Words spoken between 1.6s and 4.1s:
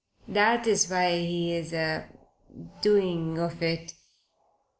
a doing of it.